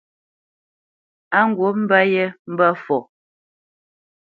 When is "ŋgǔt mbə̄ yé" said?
1.49-2.23